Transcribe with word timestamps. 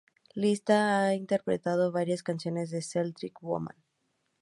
Lisa 0.33 0.87
ha 0.97 1.13
interpretado 1.13 1.91
varias 1.91 2.23
canciones 2.23 2.73
en 2.73 2.81
Celtic 2.81 3.39
Woman. 3.43 3.75